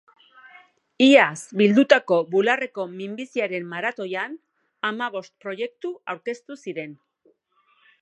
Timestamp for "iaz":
1.07-1.41